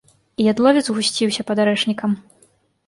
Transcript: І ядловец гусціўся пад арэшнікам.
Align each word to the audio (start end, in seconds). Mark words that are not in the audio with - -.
І 0.43 0.47
ядловец 0.53 0.83
гусціўся 0.95 1.41
пад 1.51 1.57
арэшнікам. 1.67 2.21